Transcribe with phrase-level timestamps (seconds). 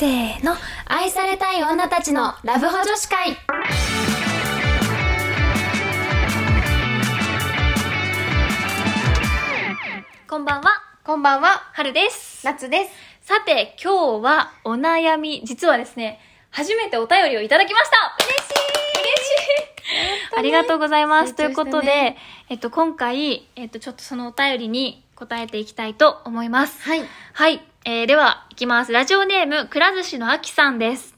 [0.00, 0.54] せーの
[0.86, 3.36] 愛されたい女たちのラブホ女子会
[10.26, 10.70] こんばんは
[11.04, 12.90] こんばんは、春です夏です。
[13.28, 18.54] さて今日はお悩み実はですね初めてお便りをいただきました嬉しい
[19.02, 19.28] 嬉し
[20.32, 21.34] いありがとうございます。
[21.34, 22.16] ということで、
[22.48, 26.80] えっと、今回、えっと、ちょっとそのお便りに答えていきたいと思います。
[26.84, 27.02] はい。
[27.34, 27.69] はい。
[27.86, 28.92] えー、では、いきます。
[28.92, 31.16] ラジオネーム、くら寿司のあきさんです。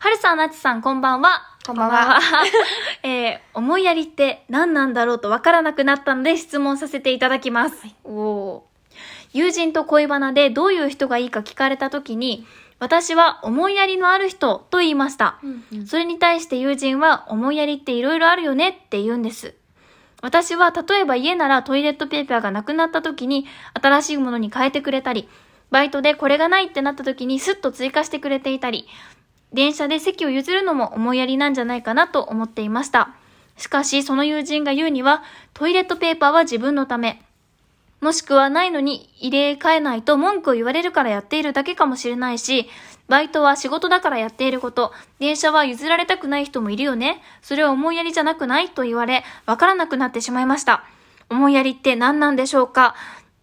[0.00, 1.42] はるさん、なちさん、こんばんは。
[1.64, 2.18] こんばんは
[3.04, 7.86] えー、思いやりって何なんだろうとわからなくなったので質問させていただきます。
[8.02, 8.62] おー
[9.32, 12.48] 友人と恋バナでどういう人がいいか聞かれた時に、
[12.80, 15.38] 私は思いやりのある人と言いました。
[15.86, 19.54] それに対して友人は思いやりっていろいろあるよねって言うんです。
[20.20, 23.46] 私は例えば家ならトイレットペーパーがなくなった時に
[23.80, 25.28] 新しいものに変えてくれたり、
[25.72, 28.86] バイトでこれがないってなった時にスッと追加してくれていたり、
[29.52, 33.10] 電車で席を譲るのも思いやりなんじゃないかなと思っていました。
[33.56, 35.22] しかしその友人が言うには
[35.54, 37.22] トイレットペーパーは自分のため、
[38.00, 42.68] もしくはないのに入れ替えないと文句を言われるからやっているだけかもしれないし、
[43.08, 47.22] バイトは仕事だからやっていること、電車は譲られたくない人もいるよね。
[47.42, 50.84] それは思いやりじゃなくないと言われ、わからなくなってしまいました。
[51.30, 52.94] 思いやりって何なんでしょうか？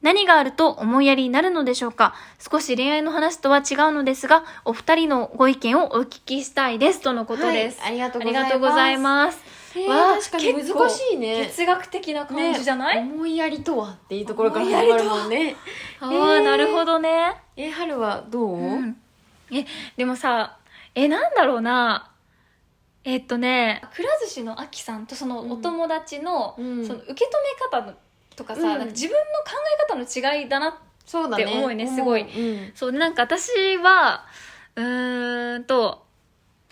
[0.02, 2.16] 何があると思いやりになるのでしょうか？
[2.40, 7.02] 少し恋愛の話とは違うのですが、お二人のご意見をお聞きしたいです。
[7.02, 7.82] とのことです。
[7.82, 8.22] はいありがとう
[8.58, 9.40] あございます
[9.88, 15.56] わあ確かに難しいね哲学的な感じじゃない、思いやりとはっていうところから始まるもんね。
[16.00, 17.36] ああ、へーなるほどね。
[17.56, 18.98] え、春はどう、うん
[19.52, 19.66] え、
[19.98, 20.58] でもさ、
[20.96, 22.12] え、なんだろうな。
[23.04, 27.28] えっとね、くら寿司のあきさんとそのお友達の、うんその受け止
[27.74, 27.94] め方
[28.40, 30.70] とかさ、うんなんか自分の考え方の違いだな。
[30.70, 30.74] っ
[31.36, 32.72] て思うねすごいうん。
[32.76, 34.26] そう、なんか私は、
[34.76, 36.06] うーんと、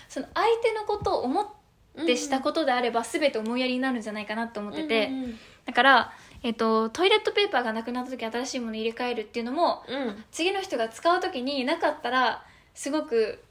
[0.07, 10.23] その相手のことを思ってしたことであれば、全て思いやりになるんじゃないかなと思ってて、うんうんだから、えっと、トイレットペーパーがなくなった時新しいもの入れ替えるっていうのも、うん。
[10.31, 13.43] 次の人が使う時になかったらすごく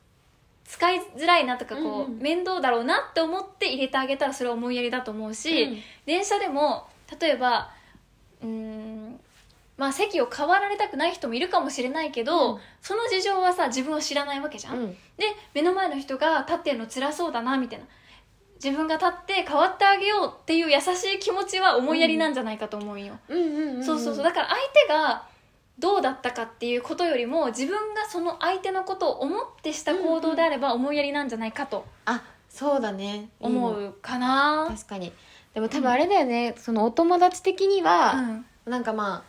[0.65, 6.87] 使いづらいなとかこう、うんうん面倒だろうなって思って入れてあげたらそれは思いやりだと思うし、うん電車でも
[7.21, 7.71] 例えば
[8.43, 9.21] うーん。
[9.77, 12.61] まあ席を変わられたくない人もいるかもしれないけど、うん。
[12.81, 14.91] その事情はさ自分を知らないわけじゃん、うん。
[14.93, 14.99] で
[15.55, 17.85] 目の前の人が立ってるの辛そうだなみたいな。
[18.63, 23.85] 自分が立って変わってあげようっていう優しい気持ちは思いやりなんじゃないかと思うよ、うんうんうん。
[23.85, 24.25] そうそうそう。
[24.25, 25.29] だから相手が
[25.79, 33.29] どうだったかっていうことよりも自分がその相手のことを思ってした行動であれば思いやりなんじゃないかとあ、そうだね。
[33.41, 34.67] 思うかな。
[34.71, 35.13] 確かに。
[35.56, 38.44] でも多分あれだよね、そのお友達的には、うん。
[38.71, 39.25] なんかま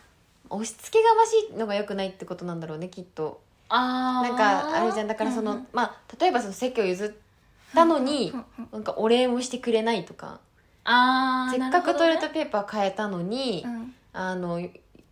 [0.50, 3.40] あ、押し付けがましいのが良くないってことなんだろうね、きっと。
[3.70, 4.28] あー。
[4.28, 5.08] なんかあれじゃん。
[5.08, 8.34] だからその、うんうんまあ例えばその席を譲ったのに、
[8.70, 10.40] なんかお礼もしてくれないとか。
[10.84, 13.94] あーせっかくトイレットペーパー変えたのに、うん。
[14.12, 14.60] あの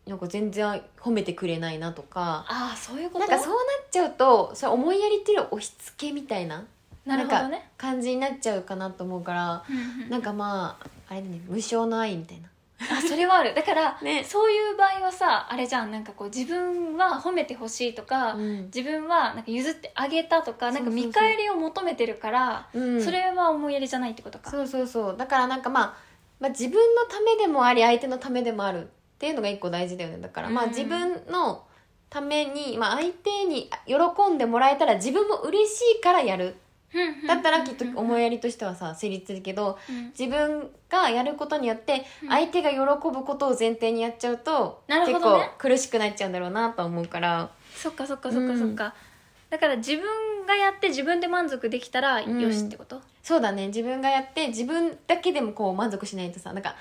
[0.07, 2.45] なんか全然褒めてくれないなとか。
[2.47, 3.21] ああそういうこと？
[3.21, 3.57] なんかそうなっ
[3.91, 6.63] ちゃうとそれ思いやりっていうより押し付けみたいな
[7.07, 7.71] なるほどね。
[7.79, 9.65] 感じになっちゃうかなと思うから
[10.11, 12.49] なんかまああれだね無償の愛みたいな。
[12.79, 13.55] あそれはある。
[13.55, 14.23] だから、ね。
[14.23, 15.91] そういう場合はさあれじゃん。
[15.91, 18.65] なんかこう自分は褒めてほしいとか、うん。
[18.67, 20.95] 自分はなんか譲ってあげたとかなんかそうそう。
[21.01, 23.03] そう見返りを求めてるからうん。
[23.03, 24.51] それは思いやりじゃないってことか。
[24.51, 25.17] そうそうそう。
[25.17, 25.97] だからなんかまあ、
[26.39, 28.89] まあ自分のためでもあり相手のためでもあるっ
[29.19, 30.19] ていうのが一個大事だよね。
[30.19, 30.71] だから、まあうん。
[30.71, 31.65] 自分の
[32.11, 36.57] ために、まあ、相手に喜んでもらえたら自分も嬉しいからやる
[37.27, 40.07] だったらきっと思いやりとしてはさ成立するけどうん。
[40.19, 42.29] 自分がやることによってうん。
[42.29, 45.51] 相手が喜ぶことを前提にやっちゃうと、なる結ほどね。
[45.59, 47.51] 構苦しくなっちゃうんだろうなと思うから。
[47.75, 48.59] そっかそっかそっかうん。
[48.59, 48.95] そっか、
[49.51, 52.41] だから自分がやって自分で満足できたらうん。
[52.41, 53.67] よしってこと、そうだね。
[53.67, 56.77] 自分がやって自分だけでもこう満足しないとさなんか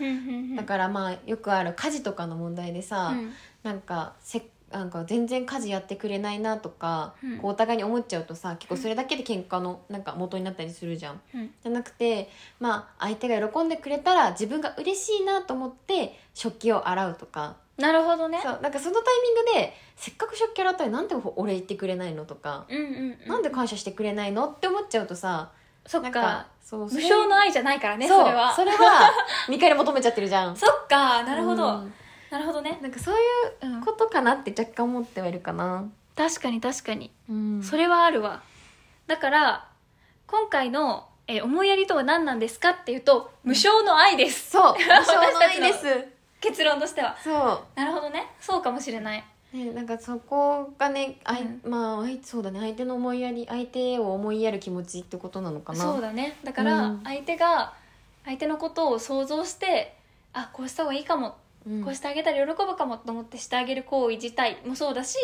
[0.56, 3.34] だからまあよくある家事とかの問題でさ、うん。
[3.64, 4.42] なんかせ
[4.78, 7.38] なんか全然家事やってくれないなとか、うん。
[7.38, 11.22] こうお互いに思っちゃうとさ結構それだけで喧嘩のなんか元になったりするじゃん。
[11.34, 11.52] うん。
[11.64, 12.30] じゃなくて
[12.60, 17.58] まあ相手が喜んでくれたら自分が嬉しいなと思って食器を洗うとか。
[17.78, 18.40] なるほどね。
[18.42, 25.52] そうなんかそのタイミングでせっかく食器洗ったのになんでお礼言ってくれないのとか、うんうん、うん、なんで感謝してくれないのって思っちゃうとさ
[25.86, 26.12] そっか。
[26.12, 28.54] かそう無償の愛じゃないからねそれは。
[28.54, 29.12] それは
[29.48, 30.56] 見返り求めちゃってるじゃん。
[30.58, 31.94] そっかなるほど、うん
[32.32, 33.18] なるほどね、なんかそうい
[33.70, 35.90] ううん、ことかなって若干思ってはいるかな。
[36.16, 37.12] 確かに確かに。
[37.30, 37.64] うん。
[37.64, 38.42] それはあるわ。
[39.08, 39.68] だから
[40.28, 44.52] 今回の、えー思いやりとは何なんですかっていうと無償の愛です。
[44.52, 46.08] そう 無償の愛です。
[46.40, 47.16] 結論としては。
[47.24, 48.32] そなるほどね。
[48.40, 49.24] そうかもしれない。
[49.54, 51.62] ね、なんかそこがね、あいうん。
[51.70, 52.60] まあそうだね。
[52.60, 55.80] 相手の思いやり相手を思いやる気持ちってことなのかな。
[55.80, 56.38] そうだね。
[56.44, 57.02] だからうん。
[57.04, 57.74] 相手が
[58.26, 59.96] 相手のことを想像して
[60.34, 61.84] あこうした方がいいかも、うん。
[61.84, 65.18] こうしてあげたら喜ぶかもと思ってしてあげる行為自体もそうだし、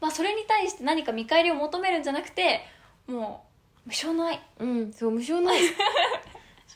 [0.00, 2.60] まあ、それに対して何か見返りを求めるんじゃなくて
[3.06, 3.44] も
[3.86, 4.40] う無償の愛。
[4.60, 4.92] うん。
[4.92, 5.60] そう無償の愛。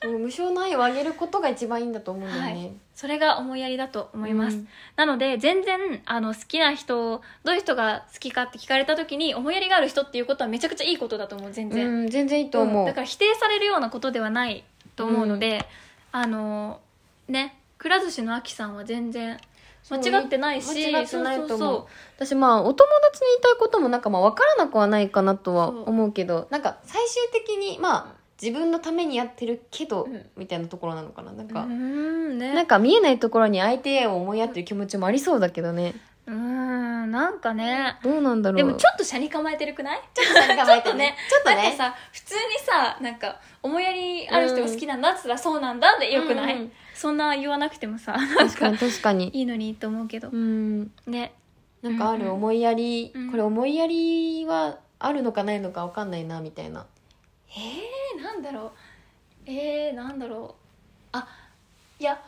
[0.03, 2.73] そう無償の愛をあげることが一番いいんだと思うんだよね、はい。
[2.95, 4.69] それが思いやりだと思います、うん。
[4.97, 12.87] なので全然あの好きな人どういう人が好きかって聞かれた時に思いやりがある人っていうことはめちゃくちゃいいことだと思う全然、うん、全然いいと思う、ん。
[12.87, 14.65] だから否定されるようなことではない
[14.97, 15.67] と思うので、
[16.13, 16.81] あの
[17.29, 19.39] ねくら寿司のあきさんは全然
[19.91, 21.87] 間違ってないし間違ってないと思う。
[22.17, 30.27] 私まあお友達に言いたいこともなんかまあ分からなくはないかなとは思うけどなんか最終的にまあ自分のためにやってるけど、うん。
[30.37, 31.33] みたいなところなのかな。
[31.33, 32.53] なんか、そうんね。
[32.53, 35.95] なんか見えないところに相手を思いやってる気持ちもありそうだけどね。
[36.27, 37.97] うーんなんかね。
[38.03, 38.59] どうなんだろう。
[38.59, 40.03] でもちょっと車に構えてるくない？
[40.13, 41.17] ちょっと下に構えて ね。
[41.31, 49.31] ちょっとねなんかさ普通にさなんか思いやりある人が好きなんだっつったらそうなんだでよくない、うんうんそんな言わなくてもさ確かかに確かに。
[49.35, 50.29] いいのにと思うけど。
[50.31, 50.91] うん。
[51.07, 51.33] ね。
[51.83, 53.31] なんかある思いやり、うん。
[53.31, 56.87] これ思いやりはあるのかないのか分かんないなみたいな。
[57.51, 58.71] えー、なんだろう。
[59.47, 61.09] えー、なんだろう。
[61.13, 61.29] あ
[61.99, 62.21] いや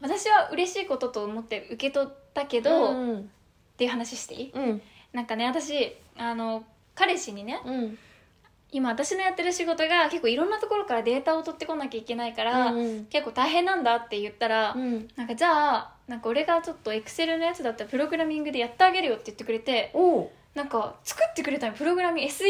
[0.00, 3.30] 私は嬉しいことと思って受け取ったけど、っうん。
[3.76, 4.52] ていう話していい？
[4.54, 4.82] うん。
[5.12, 6.64] なんかね私あの
[6.94, 7.98] 彼氏にねうん
[8.72, 15.08] 今私のやってる仕事が結構いろんなところからデータを取ってこなきゃいけないから、うん結構大変なんだって言ったら、うん。
[15.16, 19.92] なんかじゃあなんか俺がちょっとエクセルのやつだったらプログラミングでやってあげるよって言ってくれて
[20.54, 22.44] なんか作ってくれたのプログラミング SE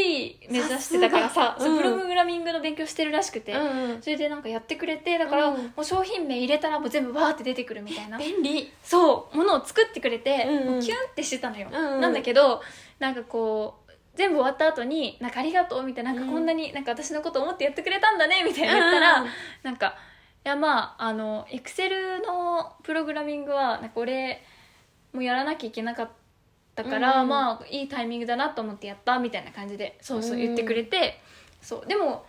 [0.51, 1.77] 目指してたからさうん。
[1.77, 5.63] プログラミングの勉強してるらしくて、うんそれでなんかやってくれてだから、うん。
[5.65, 8.19] もう商品名入れたらもう全部バーって出てくるみたいな。
[8.19, 8.73] 便利。
[8.83, 10.71] そうものを作ってくれて、うんうん。
[10.75, 12.01] もうキュンってしてたのよ、うんうん。
[12.01, 12.61] なんだけど
[12.99, 13.82] なんかこう
[14.15, 19.29] 全部終わった後になんかありがとうみたいななんかこんなになんか私のこと思ってやってくれたんだねみたいな言ったら、うん
[19.63, 19.95] なんか
[20.45, 24.43] いやまああのエクセルのプログラミングはなんか俺
[25.13, 26.11] もやらなきゃいけなかっ
[26.75, 30.39] たから、うんまあいいタイミングだなと思ってやったみたいな感じでそうそううん。
[30.41, 31.21] 言ってくれて、
[31.61, 32.27] そうでも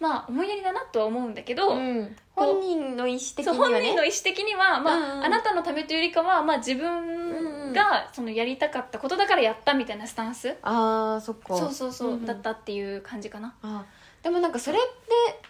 [0.00, 2.16] まあ思いやりだなとは思うんだけど、うん。
[2.34, 3.74] 本人の意思的にはね。
[3.74, 5.24] 本人の意思的には、まあうんうん。
[5.24, 7.23] あなたのためというよりかは、まあ、自分
[7.74, 11.56] がそのやりたかったことだからやったみたいなスタンス、ああそっか。
[11.56, 12.24] そうそうそう、んん。
[12.24, 13.54] だったっていう感じかな。
[13.62, 14.88] あーでもなんかそれって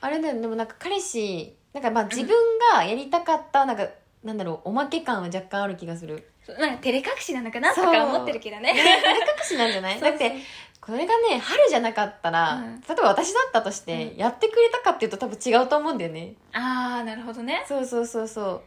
[0.01, 0.41] あれだよね。
[0.41, 2.35] でもなんか彼氏なんかまあ自分
[2.73, 3.87] がやりたかったなんか
[4.25, 6.29] なんだろうおまけ感は若干ある気がする。
[6.45, 7.93] そうなんか照れ隠しなのかなとそう。
[7.93, 8.73] か思ってるけどね。
[8.75, 9.99] ね照れ隠しなんじゃない？
[10.01, 10.33] だって
[10.81, 12.81] これがね春じゃなかったら、うん。
[12.81, 14.17] 例えば私だったとして、うん。
[14.17, 16.35] やってくれたかっていうと多分違うと思うんだよね。
[16.53, 17.65] ああなるほどね。
[17.69, 18.63] そうそうそうそう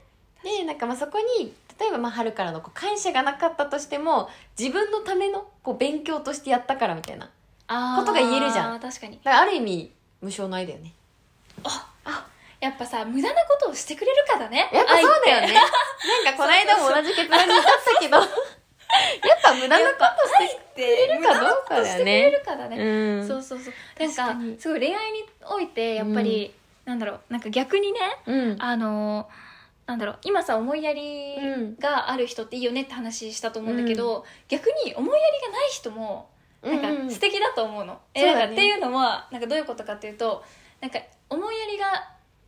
[0.48, 7.34] でなんかまあそこに例えばまあ春からのこう感謝がなかったとしても自分のためのこう勉強としてやったからみたいなだか
[7.68, 8.80] あーことが言えるじゃん。
[8.80, 9.20] 確かに。
[9.24, 9.92] らある意味
[10.22, 10.94] 無償の愛だよね。
[12.60, 14.70] やっぱさ無駄なことをしてくれるかだね。
[14.74, 15.54] やっぱそうだよね。
[15.54, 17.64] なんかこの間も同じ結論に至っ
[17.96, 18.18] たけど。
[18.88, 20.06] やっぱ無駄なこと
[20.72, 23.28] ってるかどうかだくれるかだね、うん。
[23.28, 23.74] そうそうそう。
[24.00, 26.54] なんかすごい恋愛においてやっぱり、
[26.86, 28.58] なんだろうなんか逆にねうん。
[28.60, 29.30] あの
[29.88, 31.36] なんだろう今さ思いやり
[31.80, 36.30] がある人っていいよねって話したと思うんだけど、逆に思いやりがない人も
[36.62, 38.34] なんか素敵だと思うの、うだね。
[38.34, 40.44] なんかっていうのはなんかどういうことかっていうと
[40.82, 41.86] なんか思いやりが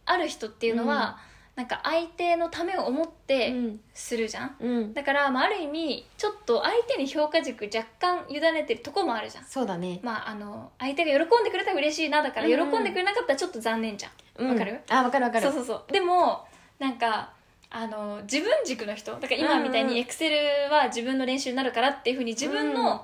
[0.05, 1.17] ある人っていうのは、
[1.55, 4.93] なんか相手のためを思ってうんするじゃん、うん。
[4.93, 9.45] だから、まあ、ある意味ちょっと相手に評価軸若干委ねてるとこもあるじゃん。
[9.45, 9.99] そうだね。
[10.03, 12.81] まああの相手が喜んでくれたら嬉しいなだから喜うん。
[12.81, 14.09] んでくれなかったらちょっと残念じゃ
[14.41, 14.45] ん。
[14.45, 14.81] わわかる？
[14.89, 15.45] あわかるわかる。
[15.45, 15.91] そうそうそう。
[15.91, 16.45] でも
[16.79, 17.31] なんか
[17.69, 20.37] あの自分軸の人だから今みたいにエクセル
[20.71, 22.99] は自分の練習になるからっていうふうに自分の、うん。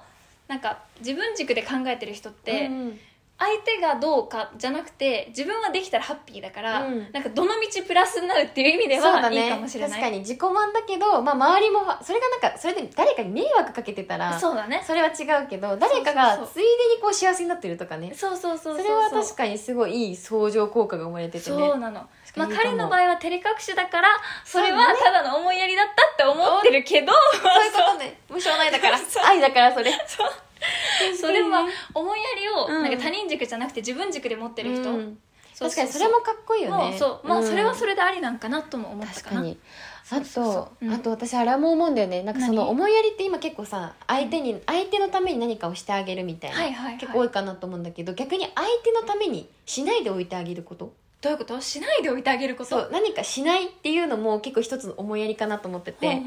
[0.48, 3.00] なんか自分軸で考えてる人って、うん
[3.38, 7.12] 相手がどうかじゃなくて自分はできたらハッピーだから、うん。
[7.12, 10.00] なんかどの道プラスになるっていう意味ではいいねかもしれない。
[10.00, 10.20] 確かに。
[10.20, 14.82] 自己満だけど、まあ、周りもそれがなんかそれで誰かに迷惑かけてたらそうだね。
[14.88, 16.62] それは違うけど誰かがついで
[16.96, 18.13] にこう幸せになってるとかね。
[18.15, 21.44] そうそうそうそうそれは確かにすごいいい相乗効果が生まれててね。
[21.44, 24.08] そうなの、まあ、彼の場合は照れ隠しだから
[24.46, 28.18] それはただの思いやりだったって思ってるけどそういうことね。
[28.30, 28.98] 無償の愛だから。
[29.27, 29.92] 愛だからそれ。
[30.08, 30.24] そ
[31.31, 32.84] れは思いやりをうん。
[32.84, 35.17] なんか他人軸じゃなくて自分軸で持ってる人、うん。
[35.53, 36.89] そう確かにそれもかっこいいよね。
[36.89, 37.27] もうそう。
[37.27, 39.57] まあんそれはそれでありなんかなとも思った確かに。
[40.12, 40.93] あとそうん。
[40.93, 42.24] あと私あれも思うんだよね。
[42.24, 42.69] なんかその何？
[42.72, 46.98] 思いやりって今結構さ相手に相手のために何かをしてあげるみたいな、はいはいはい。
[46.98, 50.93] 結構多いかなと思うんだけど逆に相手のためにしないでおいてあげること？
[51.22, 51.60] どういうこと？
[51.62, 52.69] しないでおいてあげること？
[52.72, 52.89] そう。
[52.91, 56.07] 何かしないっていうのも結構一つの思いやりかなと思ってて。
[56.07, 56.22] 例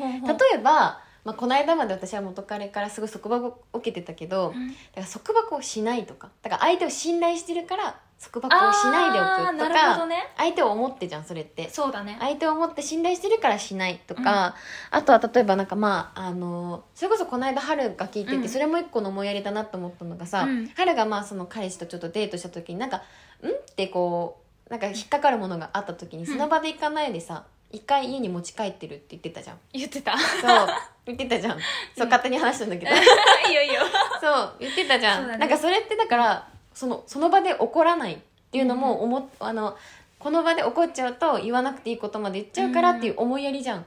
[0.55, 4.55] えばまあ、この間まで私は元彼からすごい束縛を受けてたけど、
[4.95, 10.33] だから束縛をしないとかだから相手を信頼してるから束縛をしないでおくとか、ね。
[10.39, 11.69] 相手を思ってじゃんそれって。
[11.69, 12.17] そうだね。
[12.19, 14.57] 相手を思って信頼してるからしないとか、
[14.91, 18.49] あとは例えばなんかまああのそれこそこの間春が聞いてて、うん。
[18.49, 20.69] それも一個の思いやりだなと思ったのがさ、うん。
[20.69, 23.03] 春がまあその彼氏とちょっとデートした時になんか
[23.45, 26.27] 「ん?」ってこうなんか引っかかるものがあった時にん。
[26.27, 29.59] その場で行かないでさ一回家に持ち帰ってるって言ってたじゃん。
[29.75, 30.19] 言ってた。
[30.19, 30.69] そう
[31.09, 31.59] 言ってたじゃん。
[31.97, 32.91] そう勝手に話したんだけど。
[32.93, 33.81] いいよいいよ。
[34.21, 35.39] そう言ってたじゃん、そうだね。
[35.39, 38.19] なんかそれってだからそのその場で怒らないっ
[38.53, 39.77] ていうのも思っ、あの
[40.19, 43.87] この場で怒っちゃうと言わなくていいことまで言っちゃうからっていう思いやりじゃん、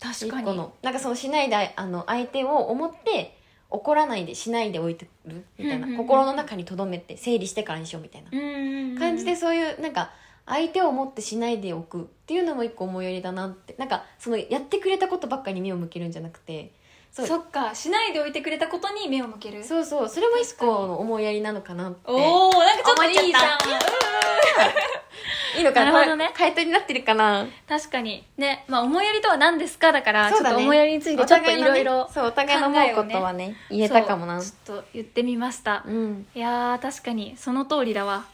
[0.00, 0.42] 確かに。
[0.42, 0.72] 一個の。
[0.82, 3.36] なんかそのしないであの相手を思って
[3.70, 5.44] 怒らないでしないで置いてる？
[5.58, 8.28] みたいな、うんうんうん心の中に留めて整理してからにしようみたいな。
[8.32, 8.98] うん。
[8.98, 10.10] 感じでそういうなんか
[10.46, 13.74] 相手を思ってしないでおくっていうのも一個思いやりだなって。
[13.78, 16.72] なんかそのやってくれたことばっかりに目を向けるんじゃなくて。
[17.12, 17.26] そう。
[17.26, 19.64] そっかしないでおいてくれたことに目を向ける。
[19.64, 20.08] そうそう。
[20.08, 21.98] それも一個の思いやりなのかなって。
[22.04, 23.58] おおなんかちょっといいじゃん。
[25.56, 25.92] いいのかな。
[25.92, 26.32] なるほどね。
[26.36, 27.46] 回答になってるかな。
[27.68, 28.26] 確かに。
[28.36, 34.40] ねまあ思いやりとは何ですかだからちょっと思いやりについてちょっといろいろそうお互いの思うことはね言えたかもな。
[34.42, 35.84] ちょっと言ってみました。
[35.86, 36.26] うん。
[36.34, 38.26] いやー確かにその通りだわ。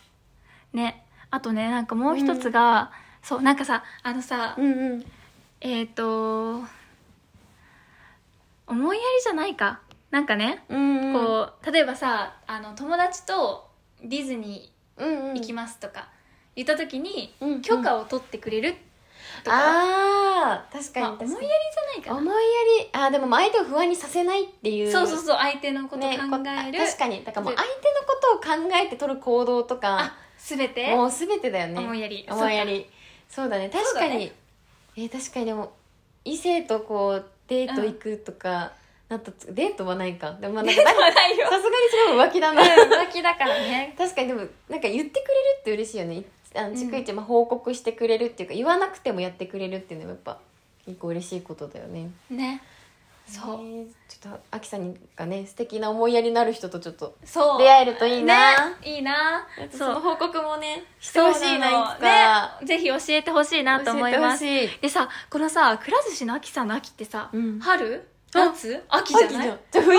[0.73, 2.91] ねあとねなんかもう一つが、
[3.23, 5.05] そうなんかさあのさ、うんうん。
[5.61, 6.63] えっ、と
[8.67, 9.81] 思いやりじゃないか。
[10.11, 11.13] なんかね、うんうん。
[11.15, 13.69] こう例えばさあの友達と
[14.03, 15.33] ディズニうんうん。
[15.33, 16.09] ー行きますとか
[16.57, 17.63] 言った時に、うんうん。
[17.63, 18.75] 許可を取ってくれる
[19.45, 22.17] とか、あー確かにまあ思いやりじゃないかな。
[22.19, 22.41] 思いや
[22.83, 22.89] り。
[22.93, 24.91] あーでも相手を不安にさせないっていう。
[24.91, 27.23] そうそうそう相手のことを考える、確かに。
[27.25, 30.95] だからもう相手のことを考えて取る行動とかあ全て？
[30.95, 31.79] もう全てだよね。
[31.79, 32.27] 思いやり。
[32.29, 32.87] 思いやり。
[33.29, 33.71] そうだね。
[33.71, 34.17] 確かに。
[34.19, 34.33] ね
[34.97, 35.73] えー確かにでも
[36.25, 38.73] 異性とこうデート行くとか、
[39.09, 40.33] なったデートはないか。
[40.41, 41.27] でもまあなんかさすがにす
[42.09, 42.63] ごい浮気だな。
[42.63, 43.95] 浮気だからね。
[43.99, 46.23] 確かにでもなんか言ってくれるって嬉しいよね。
[46.55, 46.75] あのうん。
[46.75, 50.39] 逐一まあ報告してくれるっていうか言わなくてもやってくれるっていうのはやっぱ
[50.87, 52.11] 一個嬉しいことだよね。
[52.31, 52.63] ね
[53.31, 53.61] そう。
[53.61, 53.83] え。
[53.83, 57.59] ーちょっとあきさんがね素敵な思いやりのある人とちょっとそう。
[57.59, 58.71] 出会えるといいな。
[58.71, 59.47] ねいいな。
[59.73, 61.97] その報告もねしてほしいな
[62.61, 64.45] ね、ぜひ教えてほしいなと思います。
[64.45, 67.61] でさこのさくら寿司の秋さんの秋ってさ、うん。
[67.61, 68.07] 春？
[68.35, 68.83] あ夏？
[68.89, 69.51] 秋じゃない？
[69.51, 69.99] 秋じゃ冬？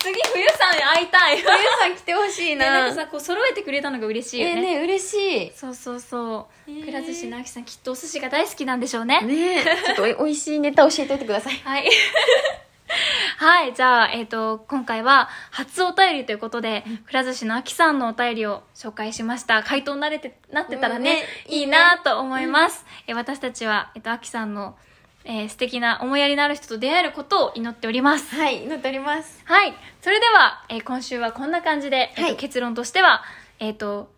[0.00, 0.44] 次冬？
[0.74, 1.36] さんに会いたい。
[1.36, 5.14] 冬さん来てほしいねななんかさこう揃えてくれたのが嬉しいよね,、えーね嬉し
[5.48, 5.52] い。
[5.54, 9.20] そうそうそう、くら寿司の秋さんきっとお寿司が大好きなんでしょうね。
[9.22, 9.64] ねえ。
[9.64, 11.54] ちょっとおい しいネタ教えておいてください。
[11.64, 11.88] はい。
[13.38, 19.62] はい、じゃあ、えっ、と、今回は初お便りということで、くら寿司のあきさんのお便りを紹介しました。
[19.62, 22.84] 回答になれて、なってたらね、うんねいいなと思います。
[23.06, 24.76] え私たちは、えっ、と、あきさんの、
[25.24, 28.34] えー素敵な思いやりのある人と出会えることを祈っております。
[28.34, 29.74] はい祈っておりますはい。
[30.02, 33.22] それでは、えー今週はこんな感じで、えっとはい結論としては、
[33.58, 34.10] えっ、と、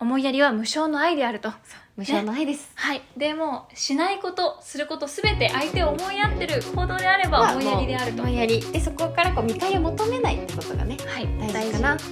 [0.00, 1.52] 思いやりは無償の愛であると。
[1.96, 3.02] 無償の愛です、はい。
[3.16, 8.22] でも、しないこと、することすべて相手を思いやってる行動であればまあ思いやりであると。
[8.22, 11.52] 思いやりでそこからこう見返りを求めないってことがねはい。
[11.52, 12.04] 大事かなと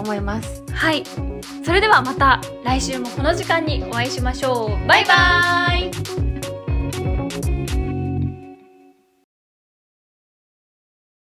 [0.00, 1.02] 思いますはい。
[1.64, 4.86] それではまた来週もこの時間にお会いしましょう。
[4.86, 6.51] バイバーイ